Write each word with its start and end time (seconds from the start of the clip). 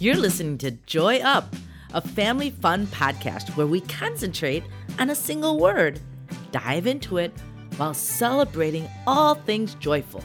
You're 0.00 0.16
listening 0.16 0.56
to 0.58 0.70
Joy 0.70 1.18
Up, 1.18 1.54
a 1.92 2.00
family 2.00 2.48
fun 2.48 2.86
podcast 2.86 3.54
where 3.54 3.66
we 3.66 3.82
concentrate 3.82 4.64
on 4.98 5.10
a 5.10 5.14
single 5.14 5.58
word, 5.58 6.00
dive 6.52 6.86
into 6.86 7.18
it 7.18 7.34
while 7.76 7.92
celebrating 7.92 8.88
all 9.06 9.34
things 9.34 9.74
joyful. 9.74 10.24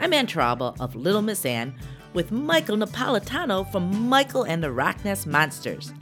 I'm 0.00 0.12
Ann 0.12 0.26
Torralba 0.26 0.76
of 0.80 0.96
Little 0.96 1.22
Miss 1.22 1.46
Ann 1.46 1.76
with 2.12 2.32
Michael 2.32 2.76
Napolitano 2.76 3.70
from 3.70 4.08
Michael 4.08 4.42
and 4.42 4.64
the 4.64 4.72
Rocknest 4.72 5.28
Monsters. 5.28 5.92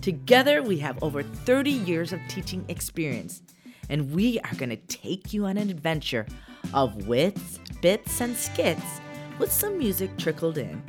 Together, 0.00 0.62
we 0.62 0.78
have 0.78 1.02
over 1.02 1.24
30 1.24 1.72
years 1.72 2.12
of 2.12 2.20
teaching 2.28 2.64
experience, 2.68 3.42
and 3.88 4.12
we 4.12 4.38
are 4.38 4.54
going 4.54 4.70
to 4.70 4.76
take 4.76 5.32
you 5.32 5.46
on 5.46 5.56
an 5.56 5.70
adventure 5.70 6.24
of 6.72 7.08
wits, 7.08 7.58
bits, 7.82 8.20
and 8.20 8.36
skits 8.36 9.00
with 9.40 9.50
some 9.50 9.76
music 9.76 10.16
trickled 10.18 10.56
in. 10.56 10.80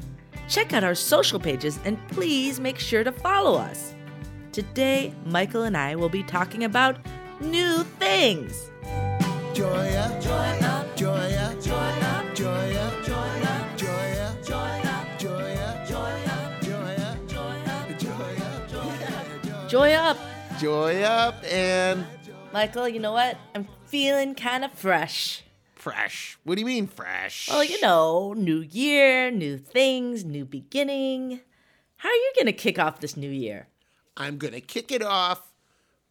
Check 0.51 0.73
out 0.73 0.83
our 0.83 0.95
social 0.95 1.39
pages 1.39 1.79
and 1.85 1.97
please 2.09 2.59
make 2.59 2.77
sure 2.77 3.05
to 3.05 3.11
follow 3.13 3.55
us. 3.55 3.95
Today, 4.51 5.13
Michael 5.25 5.63
and 5.63 5.77
I 5.77 5.95
will 5.95 6.09
be 6.09 6.23
talking 6.23 6.65
about 6.65 6.97
new 7.39 7.85
things. 7.99 8.69
Joya, 9.53 10.19
join 10.21 10.63
up, 10.65 10.93
Joya, 10.97 11.55
join 11.61 12.03
up, 12.03 12.35
Joya, 12.35 12.91
join 13.05 13.41
up, 13.43 13.77
Joya, 13.77 14.37
join 14.43 14.87
up, 14.87 15.19
Joya, 15.19 15.55
up, 15.55 15.87
Joya, 15.87 16.25
up, 16.35 16.59
Joya, 18.67 19.67
Joya 19.69 20.01
up. 20.01 20.17
Joy 20.59 21.01
up 21.03 21.43
and 21.45 22.05
Michael, 22.51 22.89
you 22.89 22.99
know 22.99 23.13
what? 23.13 23.37
I'm 23.55 23.69
feeling 23.85 24.35
kind 24.35 24.65
of 24.65 24.73
fresh 24.73 25.43
fresh. 25.81 26.37
What 26.43 26.55
do 26.55 26.61
you 26.61 26.65
mean 26.67 26.85
fresh? 26.87 27.49
Well, 27.49 27.63
you 27.63 27.81
know, 27.81 28.33
new 28.33 28.59
year, 28.61 29.31
new 29.31 29.57
things, 29.57 30.23
new 30.23 30.45
beginning. 30.45 31.41
How 31.97 32.09
are 32.09 32.13
you 32.13 32.31
going 32.35 32.45
to 32.45 32.53
kick 32.53 32.77
off 32.77 32.99
this 32.99 33.17
new 33.17 33.29
year? 33.29 33.67
I'm 34.17 34.37
gonna 34.37 34.59
kick 34.61 34.91
it 34.91 35.01
off 35.01 35.41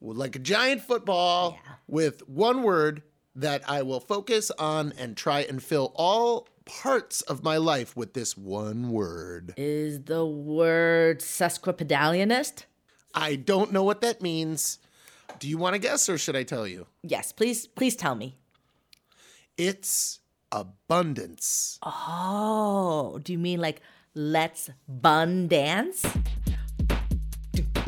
like 0.01 0.35
a 0.35 0.39
giant 0.39 0.81
football 0.81 1.53
Yeah. 1.62 1.73
with 1.87 2.27
one 2.29 2.62
word 2.62 3.03
that 3.37 3.62
I 3.69 3.83
will 3.83 4.01
focus 4.01 4.51
on 4.59 4.93
and 4.99 5.17
try 5.17 5.41
and 5.41 5.62
fill 5.62 5.93
all 5.95 6.49
parts 6.65 7.21
of 7.23 7.45
my 7.45 7.59
life 7.59 7.95
with 7.97 8.15
this 8.15 8.37
one 8.39 8.91
word. 8.91 9.53
Is 9.59 10.03
the 10.05 10.25
word 10.25 11.21
sesquipedalianist? 11.21 12.65
I 13.15 13.37
don't 13.37 13.71
know 13.73 13.83
what 13.84 14.01
that 14.01 14.23
means. 14.23 14.79
Do 15.39 15.47
you 15.49 15.59
want 15.59 15.75
to 15.75 15.79
guess 15.79 16.09
or 16.09 16.17
should 16.19 16.37
I 16.37 16.43
tell 16.43 16.67
you? 16.67 16.87
Yes, 17.03 17.33
please, 17.33 17.67
please 17.67 17.95
tell 17.97 18.15
me. 18.15 18.39
It's 19.56 20.20
abundance. 20.53 21.79
Oh, 21.83 23.19
do 23.23 23.33
you 23.33 23.39
mean 23.39 23.61
like 23.61 23.81
let's 24.15 24.70
bun 24.89 25.48
dance? 25.48 26.05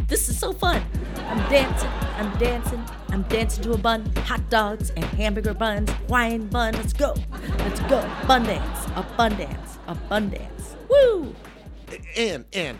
This 0.08 0.28
is 0.28 0.38
so 0.38 0.52
fun. 0.52 0.82
I'm 1.16 1.38
dancing, 1.48 1.90
I'm 2.16 2.38
dancing, 2.38 2.84
I'm 3.08 3.22
dancing 3.22 3.64
to 3.64 3.72
a 3.72 3.78
bun. 3.78 4.04
Hot 4.26 4.48
dogs 4.50 4.90
and 4.90 5.04
hamburger 5.04 5.54
buns, 5.54 5.90
Hawaiian 5.90 6.48
bun. 6.48 6.74
Let's 6.74 6.92
go, 6.92 7.14
let's 7.58 7.80
go. 7.88 8.00
Bun 8.28 8.44
dance, 8.44 8.86
a 8.94 9.02
bun 9.16 9.36
dance, 9.36 9.78
a 9.86 9.94
bun 9.94 10.28
dance. 10.28 10.76
Woo! 10.88 11.34
And 12.16 12.44
and 12.52 12.78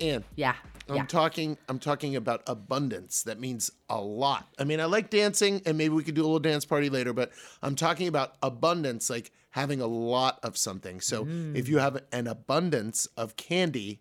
and 0.00 0.24
Yeah, 0.34 0.56
I'm 0.92 0.98
yeah. 0.98 1.06
talking 1.06 1.58
I'm 1.68 1.78
talking 1.78 2.16
about 2.16 2.42
abundance. 2.46 3.22
That 3.22 3.40
means 3.40 3.70
a 3.88 4.00
lot. 4.00 4.48
I 4.58 4.64
mean, 4.64 4.80
I 4.80 4.84
like 4.84 5.10
dancing 5.10 5.62
and 5.66 5.76
maybe 5.78 5.94
we 5.94 6.04
could 6.04 6.14
do 6.14 6.22
a 6.22 6.24
little 6.24 6.38
dance 6.38 6.64
party 6.64 6.90
later, 6.90 7.12
but 7.12 7.32
I'm 7.62 7.74
talking 7.74 8.08
about 8.08 8.34
abundance 8.42 9.10
like 9.10 9.30
having 9.50 9.80
a 9.80 9.86
lot 9.86 10.38
of 10.42 10.56
something. 10.56 11.00
So, 11.00 11.24
mm. 11.24 11.56
if 11.56 11.68
you 11.68 11.78
have 11.78 12.02
an 12.12 12.26
abundance 12.26 13.06
of 13.16 13.36
candy, 13.36 14.00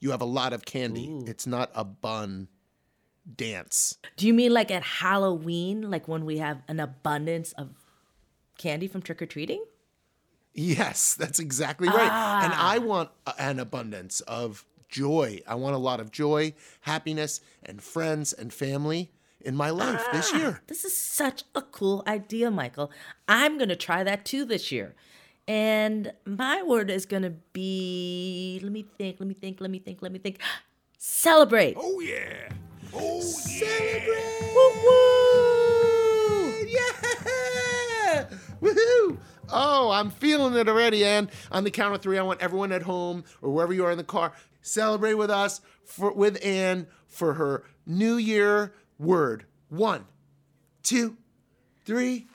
you 0.00 0.10
have 0.10 0.20
a 0.20 0.26
lot 0.26 0.52
of 0.52 0.64
candy. 0.64 1.22
It's 1.26 1.46
not 1.46 1.70
a 1.74 1.84
bun 1.84 2.48
dance. 3.36 3.98
Do 4.16 4.26
you 4.26 4.34
mean 4.34 4.52
like 4.52 4.70
at 4.70 4.82
Halloween, 4.82 5.90
like 5.90 6.08
when 6.08 6.24
we 6.24 6.38
have 6.38 6.62
an 6.68 6.80
abundance 6.80 7.52
of 7.52 7.70
candy 8.58 8.88
from 8.88 9.02
trick 9.02 9.20
or 9.22 9.26
treating? 9.26 9.64
Yes, 10.52 11.14
that's 11.14 11.38
exactly 11.38 11.88
right. 11.88 12.42
And 12.42 12.52
I 12.52 12.78
ah. 12.78 12.84
want 12.84 13.10
an 13.38 13.60
abundance 13.60 14.20
of 14.22 14.64
joy. 14.90 15.40
I 15.46 15.54
want 15.54 15.74
a 15.74 15.78
lot 15.78 16.00
of 16.00 16.10
joy, 16.10 16.54
happiness, 16.82 17.40
and 17.62 17.82
friends 17.82 18.32
and 18.32 18.52
family 18.52 19.10
in 19.40 19.56
my 19.56 19.70
life 19.70 20.04
this 20.12 20.30
ah, 20.34 20.38
year. 20.38 20.62
This 20.66 20.84
is 20.84 20.96
such 20.96 21.44
a 21.54 21.62
cool 21.62 22.02
idea, 22.06 22.50
Michael. 22.50 22.90
I'm 23.28 23.56
going 23.56 23.70
to 23.70 23.76
try 23.76 24.04
that 24.04 24.24
too 24.24 24.44
this 24.44 24.70
year. 24.70 24.94
And 25.48 26.12
my 26.24 26.62
word 26.62 26.90
is 26.90 27.06
going 27.06 27.22
to 27.22 27.30
be 27.52 28.60
let 28.62 28.72
me 28.72 28.84
think, 28.98 29.16
let 29.18 29.26
me 29.26 29.34
think, 29.34 29.60
let 29.60 29.70
me 29.70 29.78
think, 29.78 30.02
let 30.02 30.12
me 30.12 30.18
think. 30.18 30.38
Celebrate. 30.98 31.76
Oh 31.78 32.00
yeah. 32.00 32.50
Oh 32.92 33.20
Celebrate. 33.20 34.30
Woo 34.54 34.72
woo! 34.84 35.00
Yeah! 36.68 38.26
Woohoo! 38.60 39.18
Oh, 39.52 39.90
I'm 39.90 40.10
feeling 40.10 40.54
it 40.54 40.68
already. 40.68 41.04
And 41.04 41.30
on 41.50 41.64
the 41.64 41.70
count 41.70 41.94
of 41.94 42.02
three, 42.02 42.18
I 42.18 42.22
want 42.22 42.40
everyone 42.40 42.70
at 42.70 42.82
home 42.82 43.24
or 43.42 43.50
wherever 43.50 43.72
you 43.72 43.84
are 43.84 43.90
in 43.90 43.98
the 43.98 44.04
car 44.04 44.32
celebrate 44.62 45.14
with 45.14 45.30
us 45.30 45.60
for 45.84 46.12
with 46.12 46.38
Ann 46.44 46.86
for 47.06 47.34
her 47.34 47.64
New 47.86 48.16
Year 48.16 48.74
word. 48.98 49.44
One, 49.68 50.04
two, 50.82 51.16
three. 51.84 52.26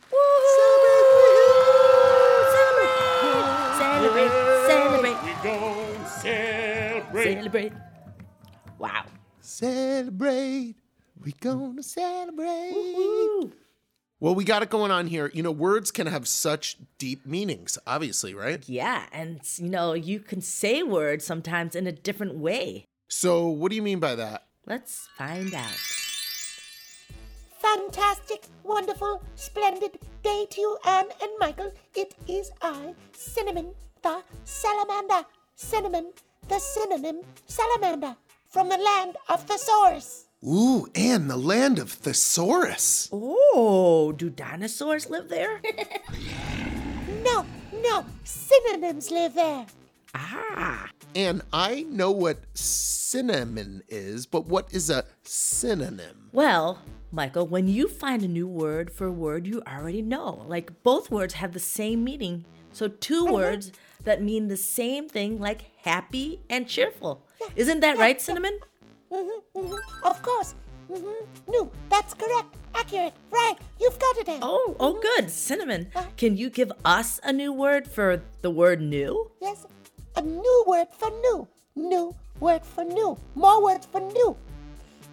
Celebrate, 3.77 4.29
celebrate, 4.67 5.17
We 5.23 5.33
gon' 5.43 6.05
celebrate. 6.07 7.33
celebrate. 7.35 7.73
Wow. 8.77 9.05
Celebrate. 9.41 10.75
We're 11.19 11.33
gonna 11.39 11.83
celebrate. 11.83 12.71
Woo. 12.73 13.51
Well, 14.25 14.33
we 14.33 14.43
got 14.43 14.63
it 14.63 14.71
going 14.71 14.89
on 14.89 15.05
here. 15.05 15.29
You 15.35 15.43
know, 15.43 15.51
words 15.51 15.91
can 15.91 16.07
have 16.07 16.27
such 16.27 16.77
deep 16.97 17.27
meanings, 17.27 17.77
obviously, 17.85 18.33
right? 18.33 18.67
Yeah, 18.67 19.05
and 19.11 19.39
you 19.57 19.69
know, 19.69 19.93
you 19.93 20.19
can 20.19 20.41
say 20.41 20.81
words 20.81 21.23
sometimes 21.23 21.75
in 21.75 21.85
a 21.85 21.91
different 21.91 22.33
way. 22.33 22.87
So, 23.07 23.47
what 23.47 23.69
do 23.69 23.75
you 23.75 23.83
mean 23.83 23.99
by 23.99 24.15
that? 24.15 24.47
Let's 24.65 25.07
find 25.15 25.53
out. 25.53 25.77
Fantastic, 27.61 28.45
wonderful, 28.63 29.21
splendid 29.35 29.99
day 30.23 30.47
to 30.49 30.59
you, 30.59 30.77
Ann 30.87 31.05
and 31.21 31.31
Michael. 31.37 31.71
It 31.93 32.15
is 32.27 32.49
I, 32.63 32.95
Cinnamon, 33.13 33.75
the 34.01 34.23
salamander. 34.43 35.27
Cinnamon, 35.55 36.13
the 36.47 36.57
synonym 36.57 37.21
salamander. 37.45 38.15
From 38.49 38.69
the 38.69 38.77
land 38.77 39.17
of 39.29 39.43
thesaurus. 39.43 40.24
Ooh, 40.45 40.87
and 40.93 41.29
the 41.29 41.37
land 41.37 41.79
of 41.79 41.91
thesaurus. 41.91 43.09
Oh, 43.11 44.13
do 44.15 44.29
dinosaurs 44.29 45.09
live 45.09 45.29
there? 45.29 45.61
No, 47.23 47.43
no, 47.81 48.05
synonyms 48.23 49.09
live 49.09 49.33
there. 49.33 49.65
ah. 50.13 50.87
And 51.15 51.41
I 51.51 51.81
know 51.89 52.11
what 52.11 52.37
cinnamon 52.55 53.81
is, 53.89 54.27
but 54.27 54.45
what 54.45 54.71
is 54.71 54.91
a 54.91 55.05
synonym? 55.23 56.29
Well, 56.31 56.81
Michael, 57.11 57.47
when 57.47 57.67
you 57.67 57.87
find 57.87 58.21
a 58.21 58.27
new 58.27 58.47
word 58.47 58.91
for 58.91 59.07
a 59.07 59.11
word 59.11 59.47
you 59.47 59.63
already 59.67 60.03
know, 60.03 60.45
like 60.47 60.83
both 60.83 61.09
words 61.09 61.33
have 61.35 61.53
the 61.53 61.59
same 61.59 62.03
meaning. 62.03 62.45
So, 62.71 62.89
2 62.89 63.25
words 63.25 63.71
that 64.03 64.21
mean 64.21 64.47
the 64.49 64.57
same 64.57 65.09
thing, 65.09 65.39
like 65.39 65.63
happy 65.81 66.41
and 66.49 66.67
cheerful. 66.67 67.25
Isn't 67.55 67.79
that 67.79 67.97
right, 67.97 68.21
Cinnamon? 68.21 68.59
Hmm 69.15 69.39
hmm 69.55 69.75
Of 70.03 70.21
course. 70.21 70.55
hmm 70.91 71.23
No, 71.47 71.71
that's 71.89 72.13
correct, 72.13 72.51
accurate, 72.75 73.13
right. 73.31 73.55
You've 73.79 73.97
got 73.99 74.17
it. 74.17 74.27
Oh, 74.41 74.75
oh, 74.79 74.99
good. 74.99 75.29
Cinnamon, 75.29 75.87
can 76.17 76.35
you 76.37 76.49
give 76.49 76.71
us 76.83 77.19
a 77.23 77.31
new 77.31 77.51
word 77.53 77.87
for 77.87 78.21
the 78.41 78.49
word 78.51 78.81
new? 78.81 79.31
Yes, 79.41 79.65
a 80.15 80.21
new 80.21 80.63
word 80.67 80.87
for 80.91 81.09
new. 81.09 81.47
New 81.75 82.15
word 82.39 82.65
for 82.65 82.83
new. 82.83 83.17
More 83.35 83.63
words 83.63 83.85
for 83.87 84.01
new. 84.01 84.35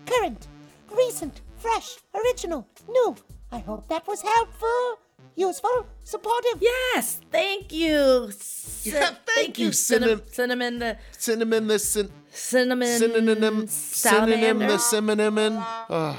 Current, 0.07 0.47
recent, 0.91 1.41
fresh, 1.59 1.99
original, 2.15 2.67
new. 2.89 3.15
I 3.51 3.59
hope 3.59 3.87
that 3.89 4.07
was 4.07 4.23
helpful, 4.23 4.99
useful, 5.37 5.87
supportive. 6.05 6.61
Yes, 6.61 7.21
thank 7.31 7.73
you. 7.73 8.31
Cin- 8.33 8.93
Yeah, 8.95 9.11
thank 9.35 9.59
you, 9.59 9.73
Cinnamon. 9.73 10.23
Cinnamon, 10.31 10.79
the 10.79 10.97
Cinnamon, 11.17 11.67
the 11.69 11.79
syn- 11.79 12.13
cinnamon. 12.33 12.99
synonym, 12.99 13.67
synonym, 13.69 14.59
the 14.59 14.79
salamander. 14.79 14.79
synonym. 14.79 15.55
Oh, 15.91 16.17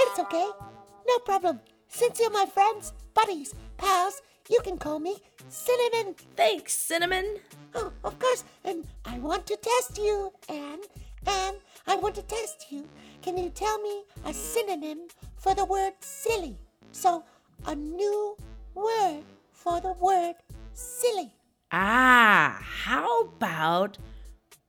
It's 0.00 0.18
okay, 0.20 0.48
no 1.06 1.18
problem. 1.20 1.60
Since 1.88 2.20
you're 2.20 2.30
my 2.30 2.46
friends, 2.46 2.92
buddies, 3.14 3.54
pals, 3.76 4.20
you 4.50 4.60
can 4.62 4.76
call 4.78 4.98
me 4.98 5.16
Cinnamon. 5.48 6.14
Thanks, 6.36 6.74
Cinnamon. 6.74 7.38
Oh, 7.74 7.92
of 8.04 8.18
course, 8.18 8.44
and 8.64 8.86
I 9.04 9.18
want 9.18 9.46
to 9.46 9.56
test 9.56 9.98
you, 9.98 10.32
Ann. 10.48 10.80
Ann, 11.26 11.54
I 11.86 11.96
want 11.96 12.14
to 12.16 12.22
test 12.22 12.66
you. 12.70 12.86
Can 13.22 13.36
you 13.36 13.50
tell 13.50 13.78
me 13.80 14.02
a 14.24 14.32
synonym 14.32 15.08
for 15.36 15.54
the 15.54 15.64
word 15.64 15.94
silly? 16.00 16.56
So, 16.92 17.24
a 17.66 17.74
new 17.74 18.36
word 18.74 19.22
for 19.52 19.80
the 19.80 19.92
word 19.92 20.34
silly. 20.72 21.32
Ah, 21.70 22.58
how 22.62 23.22
about 23.22 23.98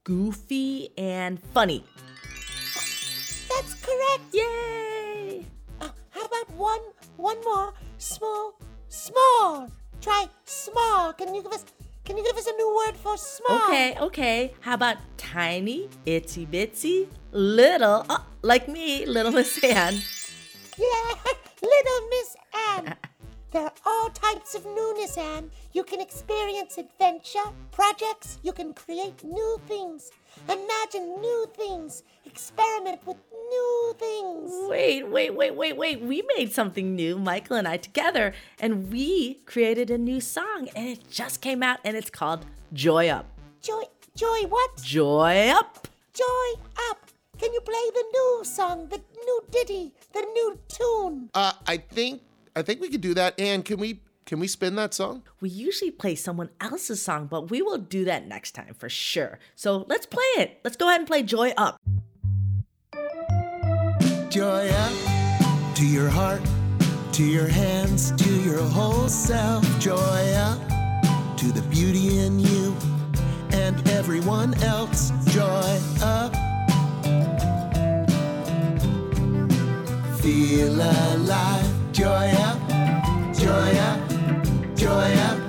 goofy 0.04 0.90
and 0.98 1.40
funny. 1.54 1.84
That's 3.48 3.74
correct. 3.74 4.32
Yay! 4.32 5.44
Uh, 5.80 5.88
how 6.10 6.24
about 6.24 6.50
one, 6.56 6.80
one 7.16 7.40
more? 7.44 7.74
Small, 7.98 8.58
small. 8.88 9.70
Try 10.00 10.26
small. 10.44 11.12
Can 11.12 11.34
you 11.34 11.42
give 11.42 11.52
us, 11.52 11.64
can 12.04 12.16
you 12.16 12.24
give 12.24 12.36
us 12.36 12.46
a 12.46 12.52
new 12.52 12.74
word 12.76 12.96
for 12.96 13.16
small? 13.16 13.62
Okay, 13.68 13.96
okay. 14.00 14.54
How 14.60 14.74
about 14.74 14.96
tiny, 15.16 15.88
itsy 16.06 16.46
bitsy, 16.46 17.08
little, 17.32 18.04
oh, 18.08 18.26
like 18.42 18.68
me, 18.68 19.06
little 19.06 19.32
Miss 19.32 19.62
Ann? 19.62 20.00
Yeah, 20.78 21.14
little 21.62 22.08
Miss 22.08 22.36
Ann. 22.68 22.94
There 23.50 23.62
are 23.62 23.72
all 23.84 24.10
types 24.10 24.54
of 24.54 24.64
newness, 24.64 25.18
Ann. 25.18 25.50
You 25.72 25.82
can 25.82 26.00
experience 26.00 26.78
adventure, 26.78 27.50
projects, 27.72 28.38
you 28.42 28.52
can 28.52 28.72
create 28.74 29.24
new 29.24 29.60
things, 29.66 30.12
imagine 30.48 31.20
new 31.20 31.46
things, 31.56 32.04
experiment 32.24 33.04
with 33.04 33.16
new 33.32 33.94
things. 33.98 34.52
Wait, 34.68 35.08
wait, 35.08 35.34
wait, 35.34 35.56
wait, 35.56 35.76
wait. 35.76 36.00
We 36.00 36.22
made 36.36 36.52
something 36.52 36.94
new, 36.94 37.18
Michael 37.18 37.56
and 37.56 37.66
I 37.66 37.76
together, 37.76 38.34
and 38.60 38.92
we 38.92 39.40
created 39.46 39.90
a 39.90 39.98
new 39.98 40.20
song, 40.20 40.68
and 40.76 40.88
it 40.88 41.10
just 41.10 41.40
came 41.40 41.62
out, 41.62 41.80
and 41.84 41.96
it's 41.96 42.10
called 42.10 42.46
Joy 42.72 43.08
Up. 43.08 43.26
Joy, 43.60 43.82
joy, 44.14 44.42
what? 44.48 44.76
Joy 44.82 45.48
Up! 45.48 45.88
Joy 46.12 46.60
up. 46.90 47.09
Can 47.40 47.54
you 47.54 47.60
play 47.62 47.90
the 47.94 48.04
new 48.12 48.44
song, 48.44 48.88
the 48.88 49.00
new 49.24 49.44
ditty, 49.50 49.94
the 50.12 50.20
new 50.20 50.58
tune? 50.68 51.30
Uh, 51.32 51.52
I 51.66 51.78
think 51.78 52.20
I 52.54 52.60
think 52.60 52.82
we 52.82 52.90
could 52.90 53.00
do 53.00 53.14
that. 53.14 53.40
And 53.40 53.64
can 53.64 53.78
we 53.78 54.02
can 54.26 54.40
we 54.40 54.46
spin 54.46 54.74
that 54.74 54.92
song? 54.92 55.22
We 55.40 55.48
usually 55.48 55.90
play 55.90 56.16
someone 56.16 56.50
else's 56.60 57.00
song, 57.00 57.28
but 57.28 57.50
we 57.50 57.62
will 57.62 57.78
do 57.78 58.04
that 58.04 58.28
next 58.28 58.50
time 58.50 58.74
for 58.74 58.90
sure. 58.90 59.38
So 59.56 59.86
let's 59.88 60.04
play 60.04 60.22
it. 60.36 60.60
Let's 60.64 60.76
go 60.76 60.88
ahead 60.88 61.00
and 61.00 61.06
play 61.06 61.22
Joy 61.22 61.54
Up. 61.56 61.80
Joy 64.28 64.68
up 64.68 65.74
to 65.76 65.86
your 65.86 66.10
heart, 66.10 66.42
to 67.12 67.24
your 67.24 67.48
hands, 67.48 68.12
to 68.22 68.30
your 68.42 68.60
whole 68.60 69.08
self. 69.08 69.64
Joy 69.80 69.96
up 70.34 70.60
to 71.38 71.46
the 71.52 71.64
beauty 71.70 72.18
in 72.18 72.38
you 72.38 72.76
and 73.52 73.88
everyone 73.88 74.52
else. 74.62 75.10
Joy 75.32 75.80
up. 76.02 76.39
Feel 80.30 80.80
alive. 80.80 81.92
Joy 81.92 82.30
up, 82.38 82.60
joy 83.34 83.72
up, 83.88 84.76
joy 84.76 85.12
up. 85.26 85.39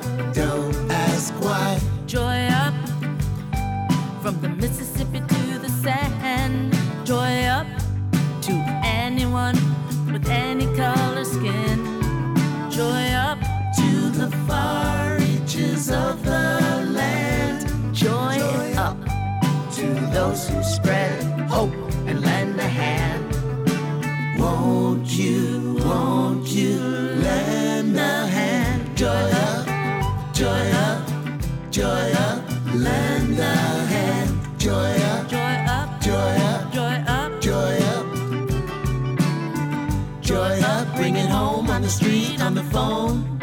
Joy 40.32 40.62
up, 40.62 40.96
bring 40.96 41.18
it 41.18 41.28
home 41.28 41.70
on 41.70 41.82
the 41.82 41.90
street, 41.90 42.42
on 42.42 42.56
the 42.56 42.64
phone. 42.64 43.38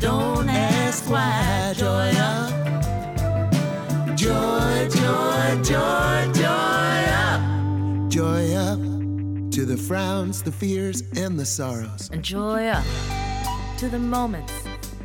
Don't 0.00 0.48
ask 0.48 1.08
why. 1.08 1.72
Joy 1.76 2.10
up. 2.18 2.50
Joy, 4.16 4.88
joy, 4.90 5.62
joy, 5.62 6.32
joy 6.34 7.00
up. 7.22 8.10
Joy 8.10 8.52
up 8.52 8.80
to 9.52 9.64
the 9.64 9.76
frowns, 9.76 10.42
the 10.42 10.50
fears, 10.50 11.04
and 11.14 11.38
the 11.38 11.46
sorrows. 11.46 12.10
and 12.12 12.24
joy 12.24 12.66
up 12.66 12.84
to 13.76 13.88
the 13.88 14.00
moments, 14.00 14.52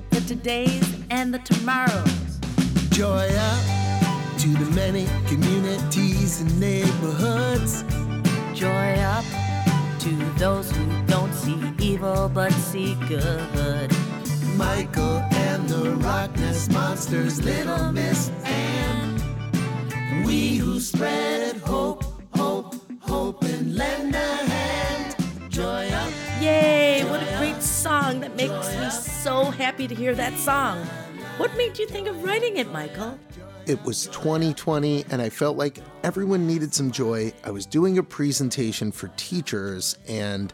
the 0.10 0.22
todays 0.22 1.06
and 1.12 1.32
the 1.32 1.40
tomorrows. 1.40 2.40
Joy 2.90 3.30
up 3.30 4.40
to 4.40 4.48
the 4.48 4.66
many 4.72 5.06
communities 5.28 6.42
and 6.42 6.60
neighborhoods. 6.60 7.84
Joy 8.56 8.96
up 9.00 9.26
to 10.04 10.16
those 10.38 10.70
who 10.70 10.86
don't 11.04 11.34
see 11.34 11.58
evil 11.80 12.28
but 12.28 12.52
see 12.52 12.96
good. 13.08 13.90
Michael 14.58 15.24
and 15.32 15.70
the 15.70 15.92
Rock 15.92 16.36
Nest 16.40 16.74
Monsters, 16.74 17.42
Little 17.42 17.90
Miss 17.94 18.30
Ann. 18.44 20.26
We 20.26 20.58
who 20.58 20.82
spread 20.82 21.56
hope, 21.56 22.04
hope, 22.36 22.76
hope, 23.00 23.44
and 23.44 23.76
lend 23.78 24.14
a 24.14 24.36
hand. 24.52 25.16
Joy 25.50 25.88
up. 25.88 26.12
Yay! 26.42 27.06
What 27.06 27.24
a 27.24 27.38
great 27.38 27.64
song! 27.64 28.20
That 28.20 28.36
makes 28.36 28.76
me 28.76 28.90
so 28.90 29.52
happy 29.52 29.88
to 29.88 29.96
hear 29.96 30.14
that 30.16 30.38
song. 30.38 30.80
What 31.38 31.56
made 31.56 31.80
you 31.80 31.88
think 31.88 32.10
of 32.10 32.22
writing 32.26 32.58
it, 32.58 32.70
Michael? 32.74 33.18
It 33.66 33.82
was 33.86 34.08
2020 34.08 35.06
and 35.10 35.22
I 35.22 35.30
felt 35.30 35.56
like 35.56 35.80
everyone 36.04 36.46
needed 36.46 36.74
some 36.74 36.92
joy. 36.92 37.32
I 37.46 37.52
was 37.52 37.66
doing 37.66 37.98
a 37.98 38.04
presentation 38.04 38.92
for 38.92 39.08
teachers 39.16 39.98
and 40.06 40.54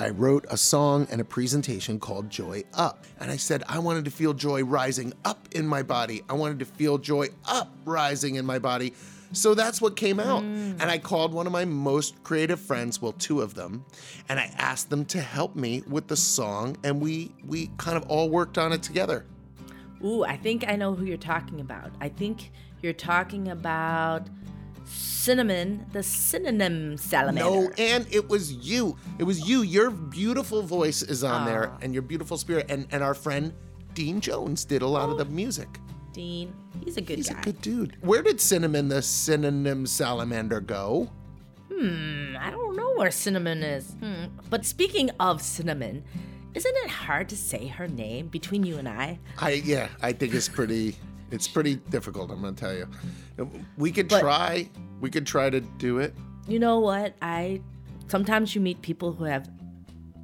I 0.00 0.08
wrote 0.08 0.46
a 0.50 0.56
song 0.56 1.06
and 1.12 1.20
a 1.20 1.24
presentation 1.24 2.00
called 2.00 2.28
Joy 2.28 2.64
Up. 2.74 3.04
And 3.20 3.30
I 3.30 3.36
said 3.36 3.62
I 3.68 3.78
wanted 3.78 4.04
to 4.06 4.10
feel 4.10 4.34
joy 4.34 4.64
rising 4.64 5.12
up 5.24 5.46
in 5.52 5.64
my 5.64 5.84
body. 5.84 6.22
I 6.28 6.32
wanted 6.32 6.58
to 6.58 6.64
feel 6.64 6.98
joy 6.98 7.28
up 7.46 7.70
rising 7.84 8.34
in 8.34 8.44
my 8.44 8.58
body. 8.58 8.94
So 9.32 9.54
that's 9.54 9.80
what 9.80 9.94
came 9.94 10.18
out. 10.18 10.42
Mm. 10.42 10.80
And 10.80 10.90
I 10.90 10.98
called 10.98 11.32
one 11.32 11.46
of 11.46 11.52
my 11.52 11.64
most 11.64 12.20
creative 12.24 12.58
friends, 12.58 13.00
well, 13.00 13.12
two 13.12 13.42
of 13.42 13.54
them, 13.54 13.84
and 14.28 14.40
I 14.40 14.52
asked 14.58 14.90
them 14.90 15.04
to 15.04 15.20
help 15.20 15.54
me 15.54 15.84
with 15.86 16.08
the 16.08 16.16
song 16.16 16.76
and 16.82 17.00
we 17.00 17.32
we 17.46 17.70
kind 17.76 17.96
of 17.96 18.10
all 18.10 18.28
worked 18.28 18.58
on 18.58 18.72
it 18.72 18.82
together. 18.82 19.24
Ooh, 20.04 20.24
I 20.24 20.36
think 20.36 20.64
I 20.68 20.76
know 20.76 20.94
who 20.94 21.04
you're 21.04 21.16
talking 21.16 21.60
about. 21.60 21.90
I 22.00 22.08
think 22.08 22.50
you're 22.82 22.92
talking 22.92 23.48
about 23.48 24.28
Cinnamon, 24.84 25.86
the 25.92 26.02
synonym 26.02 26.96
salamander. 26.96 27.50
No, 27.50 27.70
and 27.78 28.06
it 28.10 28.28
was 28.28 28.52
you. 28.52 28.96
It 29.18 29.24
was 29.24 29.46
you. 29.48 29.62
Your 29.62 29.90
beautiful 29.90 30.62
voice 30.62 31.02
is 31.02 31.22
on 31.22 31.44
there 31.46 31.70
and 31.82 31.92
your 31.92 32.02
beautiful 32.02 32.36
spirit. 32.38 32.66
And, 32.70 32.86
and 32.90 33.02
our 33.02 33.14
friend 33.14 33.52
Dean 33.94 34.20
Jones 34.20 34.64
did 34.64 34.82
a 34.82 34.86
lot 34.86 35.10
of 35.10 35.18
the 35.18 35.26
music. 35.26 35.68
Dean, 36.12 36.52
he's 36.84 36.96
a 36.96 37.00
good 37.00 37.18
He's 37.18 37.28
guy. 37.28 37.38
a 37.38 37.42
good 37.44 37.60
dude. 37.60 37.96
Where 38.00 38.22
did 38.22 38.40
Cinnamon 38.40 38.88
the 38.88 39.02
synonym 39.02 39.86
salamander 39.86 40.60
go? 40.60 41.08
Hmm, 41.72 42.36
I 42.38 42.50
don't 42.50 42.74
know 42.74 42.94
where 42.94 43.10
Cinnamon 43.12 43.62
is. 43.62 43.92
Hmm. 44.00 44.24
But 44.48 44.64
speaking 44.64 45.10
of 45.20 45.40
Cinnamon, 45.40 46.02
isn't 46.54 46.76
it 46.84 46.90
hard 46.90 47.28
to 47.28 47.36
say 47.36 47.66
her 47.68 47.86
name 47.88 48.28
between 48.28 48.64
you 48.64 48.78
and 48.78 48.88
I? 48.88 49.18
I 49.38 49.52
yeah, 49.64 49.88
I 50.02 50.12
think 50.12 50.34
it's 50.34 50.48
pretty 50.48 50.96
it's 51.30 51.46
pretty 51.46 51.76
difficult, 51.76 52.30
I'm 52.30 52.40
gonna 52.42 52.56
tell 52.56 52.74
you. 52.74 52.88
We 53.76 53.92
could 53.92 54.08
But- 54.08 54.20
try 54.20 54.68
we 55.00 55.10
could 55.10 55.26
try 55.26 55.48
to 55.50 55.60
do 55.60 55.98
it. 55.98 56.14
You 56.48 56.58
know 56.58 56.80
what? 56.80 57.14
I 57.22 57.60
sometimes 58.08 58.54
you 58.54 58.60
meet 58.60 58.82
people 58.82 59.12
who 59.12 59.24
have 59.24 59.48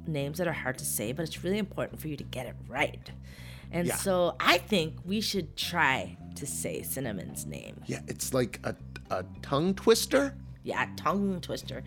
names 0.05 0.37
that 0.37 0.47
are 0.47 0.53
hard 0.53 0.77
to 0.77 0.85
say, 0.85 1.11
but 1.13 1.23
it's 1.23 1.43
really 1.43 1.57
important 1.57 1.99
for 1.99 2.07
you 2.07 2.17
to 2.17 2.23
get 2.23 2.45
it 2.45 2.55
right. 2.67 3.11
And 3.71 3.87
Yeah. 3.87 3.95
so 3.95 4.35
I 4.39 4.57
think 4.57 4.95
we 5.05 5.19
should 5.21 5.55
try 5.57 6.17
to 6.35 6.45
say 6.45 6.81
Cinnamon's 6.83 7.45
name. 7.45 7.81
Yeah, 7.87 7.99
it's 8.07 8.33
like 8.33 8.59
a, 8.63 8.75
a 9.09 9.25
tongue 9.41 9.73
twister. 9.73 10.35
Yeah, 10.63 10.87
tongue 10.95 11.41
twister. 11.41 11.83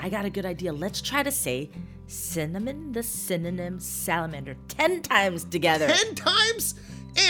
I 0.00 0.08
got 0.08 0.24
a 0.24 0.30
good 0.30 0.46
idea. 0.46 0.72
Let's 0.72 1.00
try 1.00 1.22
to 1.22 1.30
say 1.30 1.70
cinnamon 2.06 2.92
the 2.92 3.02
synonym 3.02 3.80
salamander 3.80 4.56
10 4.68 5.02
times 5.02 5.44
together. 5.44 5.88
Ten 5.88 6.14
times 6.14 6.74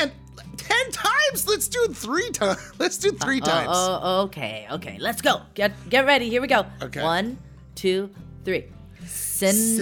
and 0.01 0.13
ten 0.57 0.91
times. 0.93 1.49
Let's 1.49 1.69
do 1.69 1.85
it 1.85 1.97
three 1.97 2.31
times. 2.31 2.59
Let's 2.79 2.99
do 2.99 3.11
three 3.13 3.41
times. 3.41 3.71
Oh, 3.73 4.01
oh, 4.03 4.21
okay, 4.25 4.67
okay. 4.73 4.97
Let's 5.01 5.23
go. 5.23 5.43
Get 5.55 5.73
get 5.89 6.05
ready. 6.05 6.29
Here 6.29 6.43
we 6.43 6.49
go. 6.49 6.67
Okay. 6.83 7.03
One, 7.03 7.39
two, 7.75 8.11
three. 8.45 8.67
Cinnamon, 9.07 9.73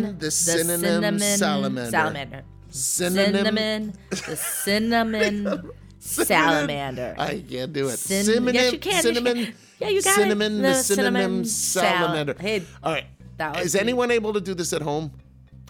Cinnamon, 0.00 0.18
the 0.18 0.30
synonym 0.30 1.18
salamander. 1.18 1.90
salamander. 1.90 2.44
Synonym- 2.70 3.34
Cinnamon, 3.34 3.92
the 4.10 4.36
cinnamon 4.36 5.70
salamander. 6.00 7.14
I 7.18 7.40
can't 7.48 7.72
do 7.72 7.88
it. 7.88 7.98
Cin- 7.98 8.24
cinnamon, 8.24 8.54
yes, 8.54 8.72
you 8.72 8.78
can, 8.78 9.02
cinnamon. 9.02 9.54
Yeah, 9.78 9.88
you 9.88 10.02
got 10.02 10.10
it. 10.10 10.14
cinnamon, 10.22 10.56
the 10.62 10.68
The 10.68 10.74
synonym 10.74 11.14
cinnamon 11.14 11.44
sal- 11.44 11.82
salamander. 11.82 12.36
Hey, 12.38 12.62
all 12.82 12.92
right. 12.92 13.06
that 13.38 13.56
was 13.56 13.66
Is 13.66 13.74
anyone 13.74 14.10
able 14.10 14.32
to 14.32 14.40
do 14.40 14.54
this 14.54 14.72
at 14.72 14.82
home? 14.82 15.10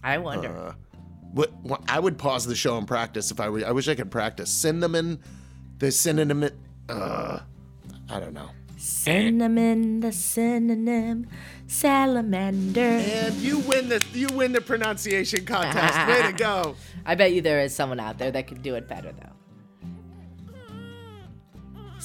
I 0.02 0.18
wonder. 0.18 0.48
Uh, 0.54 0.72
What, 1.32 1.52
what? 1.62 1.82
I 1.88 1.98
would 1.98 2.16
pause 2.18 2.46
the 2.46 2.54
show 2.54 2.76
and 2.78 2.86
practice 2.86 3.30
if 3.30 3.40
I 3.40 3.48
were. 3.48 3.64
I 3.66 3.72
wish 3.72 3.88
I 3.88 3.94
could 3.94 4.10
practice 4.10 4.50
cinnamon, 4.50 5.18
the 5.78 5.90
synonym. 5.90 6.48
Uh, 6.88 7.40
I 8.10 8.20
don't 8.20 8.34
know. 8.34 8.50
Cinnamon, 8.76 10.00
the 10.00 10.12
synonym, 10.12 11.26
salamander. 11.66 12.80
And 12.80 13.34
you 13.36 13.58
win 13.60 13.88
the 13.88 14.02
you 14.12 14.28
win 14.34 14.52
the 14.52 14.60
pronunciation 14.60 15.44
contest. 15.46 16.06
Way 16.08 16.30
to 16.30 16.32
go. 16.36 16.76
I 17.06 17.14
bet 17.14 17.32
you 17.32 17.40
there 17.40 17.60
is 17.60 17.74
someone 17.74 17.98
out 18.00 18.18
there 18.18 18.30
that 18.30 18.46
could 18.46 18.62
do 18.62 18.74
it 18.74 18.86
better, 18.88 19.12
though. 19.12 19.32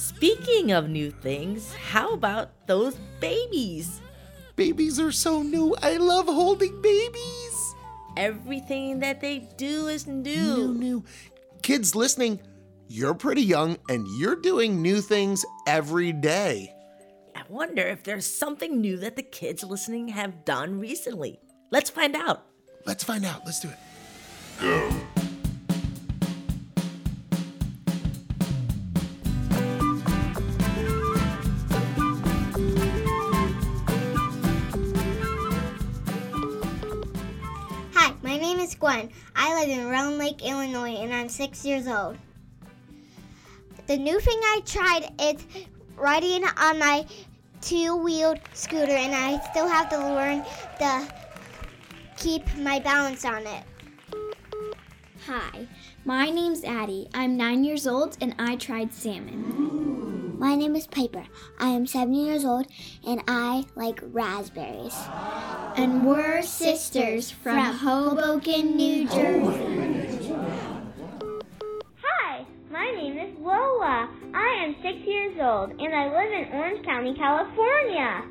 Speaking 0.00 0.72
of 0.72 0.88
new 0.88 1.10
things, 1.10 1.74
how 1.74 2.14
about 2.14 2.66
those 2.66 2.94
babies? 3.20 4.00
Babies 4.56 4.98
are 4.98 5.12
so 5.12 5.42
new. 5.42 5.76
I 5.82 5.98
love 5.98 6.24
holding 6.24 6.80
babies. 6.80 7.74
Everything 8.16 9.00
that 9.00 9.20
they 9.20 9.40
do 9.58 9.88
is 9.88 10.06
New, 10.06 10.22
new. 10.24 10.72
new. 10.74 11.04
Kids 11.60 11.94
listening, 11.94 12.40
you're 12.88 13.12
pretty 13.12 13.42
young 13.42 13.76
and 13.90 14.06
you're 14.18 14.40
doing 14.40 14.80
new 14.80 15.02
things 15.02 15.44
every 15.66 16.12
day. 16.12 16.74
I 17.36 17.42
wonder 17.50 17.82
if 17.82 18.02
there's 18.02 18.24
something 18.24 18.80
new 18.80 18.96
that 18.96 19.16
the 19.16 19.22
kids 19.22 19.62
listening 19.62 20.08
have 20.08 20.46
done 20.46 20.80
recently. 20.80 21.40
Let's 21.70 21.90
find 21.90 22.16
out. 22.16 22.46
Let's 22.86 23.04
find 23.04 23.26
out. 23.26 23.42
Let's 23.44 23.60
do 23.60 23.68
it. 23.68 23.78
Hi, 24.60 24.99
my 38.30 38.36
name 38.36 38.60
is 38.60 38.76
Gwen. 38.76 39.10
I 39.34 39.58
live 39.58 39.76
in 39.76 39.88
Round 39.88 40.16
Lake, 40.16 40.44
Illinois, 40.44 40.94
and 40.94 41.12
I'm 41.12 41.28
six 41.28 41.64
years 41.64 41.88
old. 41.88 42.16
The 43.88 43.96
new 43.96 44.20
thing 44.20 44.38
I 44.40 44.62
tried 44.64 45.12
is 45.20 45.44
riding 45.96 46.44
on 46.56 46.78
my 46.78 47.04
two-wheeled 47.60 48.38
scooter, 48.54 48.92
and 48.92 49.16
I 49.16 49.40
still 49.50 49.66
have 49.66 49.88
to 49.88 49.98
learn 49.98 50.44
to 50.78 51.12
keep 52.16 52.44
my 52.58 52.78
balance 52.78 53.24
on 53.24 53.44
it. 53.48 53.64
Hi, 55.26 55.66
my 56.04 56.30
name's 56.30 56.62
Addie. 56.62 57.08
I'm 57.12 57.36
nine 57.36 57.64
years 57.64 57.84
old 57.84 58.16
and 58.20 58.36
I 58.38 58.54
tried 58.54 58.94
salmon. 58.94 60.19
My 60.40 60.54
name 60.54 60.74
is 60.74 60.86
Piper. 60.86 61.26
I 61.58 61.68
am 61.68 61.86
seven 61.86 62.14
years 62.14 62.46
old 62.46 62.66
and 63.06 63.20
I 63.28 63.66
like 63.76 64.00
raspberries. 64.02 64.96
And 65.76 66.06
we're 66.06 66.40
sisters 66.40 67.30
from 67.30 67.58
Hoboken, 67.58 68.74
New 68.74 69.06
Jersey. 69.06 70.32
Hi, 72.02 72.46
my 72.70 72.90
name 72.90 73.18
is 73.18 73.38
Lola. 73.38 74.08
I 74.32 74.64
am 74.64 74.76
six 74.80 75.06
years 75.06 75.36
old, 75.38 75.72
and 75.78 75.94
I 75.94 76.06
live 76.06 76.32
in 76.32 76.54
Orange 76.54 76.86
County, 76.86 77.14
California. 77.14 78.24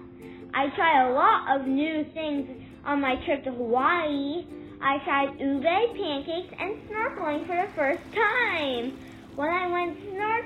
I 0.56 0.70
try 0.76 1.08
a 1.08 1.14
lot 1.14 1.62
of 1.62 1.68
new 1.68 2.04
things 2.16 2.50
on 2.86 3.02
my 3.02 3.24
trip 3.24 3.44
to 3.44 3.52
Hawaii. 3.52 4.48
I 4.82 4.98
tried 5.04 5.40
ube 5.40 5.62
pancakes 5.62 6.56
and 6.58 6.76
snorkeling 6.90 7.46
for 7.46 7.56
the 7.56 7.72
first 7.76 8.02
time. 8.16 8.98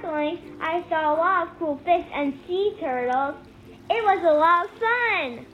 When 0.03 0.13
I 0.13 0.35
snorkeling, 0.35 0.39
I 0.59 0.83
saw 0.89 1.13
a 1.13 1.15
lot 1.15 1.47
of 1.47 1.59
cool 1.59 1.77
fish 1.85 2.05
and 2.13 2.33
sea 2.47 2.75
turtles. 2.79 3.35
It 3.89 4.03
was 4.03 4.19
a 4.23 4.33
lot 4.33 4.65
of 4.65 4.71
fun. 4.79 5.45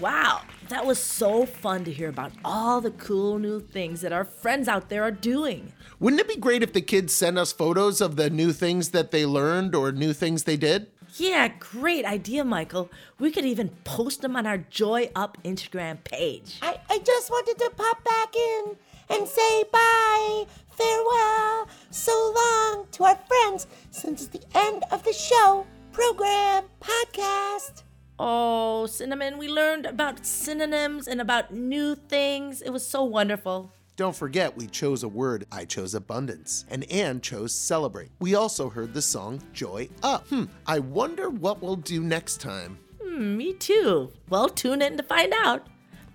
Wow, 0.00 0.42
that 0.68 0.86
was 0.86 0.98
so 0.98 1.46
fun 1.46 1.84
to 1.84 1.92
hear 1.92 2.08
about 2.08 2.32
all 2.44 2.80
the 2.80 2.90
cool 2.90 3.38
new 3.38 3.60
things 3.60 4.00
that 4.02 4.12
our 4.12 4.24
friends 4.24 4.68
out 4.68 4.88
there 4.88 5.02
are 5.02 5.10
doing. 5.10 5.72
Wouldn't 5.98 6.20
it 6.20 6.28
be 6.28 6.36
great 6.36 6.62
if 6.62 6.72
the 6.72 6.80
kids 6.80 7.14
sent 7.14 7.38
us 7.38 7.52
photos 7.52 8.00
of 8.00 8.16
the 8.16 8.30
new 8.30 8.52
things 8.52 8.90
that 8.90 9.10
they 9.10 9.26
learned 9.26 9.74
or 9.74 9.92
new 9.92 10.12
things 10.12 10.44
they 10.44 10.56
did? 10.56 10.86
Yeah, 11.16 11.48
great 11.58 12.04
idea, 12.04 12.44
Michael. 12.44 12.88
We 13.18 13.32
could 13.32 13.44
even 13.44 13.70
post 13.84 14.22
them 14.22 14.36
on 14.36 14.46
our 14.46 14.58
Joy 14.58 15.10
Up 15.16 15.38
Instagram 15.42 16.02
page. 16.04 16.58
I, 16.62 16.78
I 16.88 16.98
just 16.98 17.30
wanted 17.30 17.58
to 17.58 17.70
pop 17.76 18.04
back 18.04 18.36
in 18.36 18.76
and 19.10 19.26
say 19.28 19.64
bye, 19.72 20.44
farewell, 20.70 21.68
so 21.90 22.32
long 22.34 22.86
to 22.92 23.04
our 23.04 23.16
friends 23.16 23.66
since 23.90 24.22
it's 24.22 24.30
the 24.30 24.58
end 24.58 24.84
of 24.90 25.02
the 25.04 25.12
show, 25.12 25.66
program, 25.92 26.64
podcast. 26.80 27.82
Oh, 28.18 28.86
Cinnamon, 28.86 29.38
we 29.38 29.48
learned 29.48 29.86
about 29.86 30.24
synonyms 30.26 31.08
and 31.08 31.20
about 31.20 31.54
new 31.54 31.94
things. 31.94 32.60
It 32.62 32.70
was 32.70 32.86
so 32.86 33.02
wonderful. 33.02 33.72
Don't 33.96 34.16
forget, 34.16 34.56
we 34.56 34.66
chose 34.66 35.02
a 35.02 35.08
word. 35.08 35.44
I 35.52 35.64
chose 35.66 35.94
abundance, 35.94 36.64
and 36.70 36.90
Ann 36.90 37.20
chose 37.20 37.52
celebrate. 37.52 38.10
We 38.18 38.34
also 38.34 38.70
heard 38.70 38.94
the 38.94 39.02
song 39.02 39.42
Joy 39.52 39.88
Up. 40.02 40.26
Hmm, 40.28 40.44
I 40.66 40.78
wonder 40.78 41.28
what 41.28 41.60
we'll 41.62 41.76
do 41.76 42.02
next 42.02 42.40
time. 42.40 42.78
Hmm, 43.02 43.36
me 43.36 43.52
too. 43.52 44.10
Well, 44.30 44.48
tune 44.48 44.80
in 44.80 44.96
to 44.96 45.02
find 45.02 45.34
out. 45.44 45.66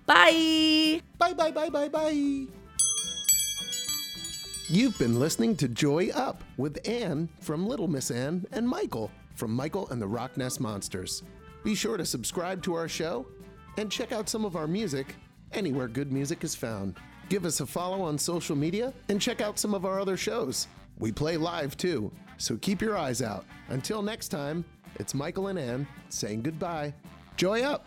Bye. 0.04 1.00
Bye, 1.18 1.32
bye, 1.32 1.50
bye, 1.52 1.68
bye, 1.68 1.88
bye. 1.88 2.46
You've 4.68 4.98
been 4.98 5.20
listening 5.20 5.54
to 5.58 5.68
Joy 5.68 6.08
Up 6.12 6.42
with 6.56 6.80
Ann 6.88 7.28
from 7.38 7.68
Little 7.68 7.86
Miss 7.86 8.10
Ann 8.10 8.44
and 8.50 8.68
Michael 8.68 9.12
from 9.36 9.52
Michael 9.52 9.88
and 9.90 10.02
the 10.02 10.08
Rock 10.08 10.36
Nest 10.36 10.60
Monsters. 10.60 11.22
Be 11.62 11.76
sure 11.76 11.96
to 11.96 12.04
subscribe 12.04 12.64
to 12.64 12.74
our 12.74 12.88
show 12.88 13.28
and 13.76 13.92
check 13.92 14.10
out 14.10 14.28
some 14.28 14.44
of 14.44 14.56
our 14.56 14.66
music 14.66 15.14
anywhere 15.52 15.86
good 15.86 16.10
music 16.10 16.42
is 16.42 16.56
found. 16.56 16.96
Give 17.28 17.44
us 17.44 17.60
a 17.60 17.66
follow 17.66 18.02
on 18.02 18.18
social 18.18 18.56
media 18.56 18.92
and 19.08 19.20
check 19.20 19.40
out 19.40 19.60
some 19.60 19.72
of 19.72 19.84
our 19.84 20.00
other 20.00 20.16
shows. 20.16 20.66
We 20.98 21.12
play 21.12 21.36
live 21.36 21.76
too, 21.76 22.10
so 22.36 22.56
keep 22.56 22.82
your 22.82 22.96
eyes 22.96 23.22
out. 23.22 23.44
Until 23.68 24.02
next 24.02 24.28
time, 24.30 24.64
it's 24.96 25.14
Michael 25.14 25.46
and 25.46 25.60
Ann 25.60 25.86
saying 26.08 26.42
goodbye. 26.42 26.92
Joy 27.36 27.62
up! 27.62 27.86